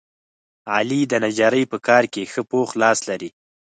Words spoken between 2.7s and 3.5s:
لاس لري.